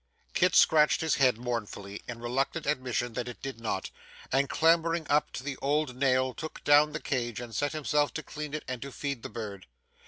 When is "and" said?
4.31-4.49, 7.39-7.53, 8.67-8.81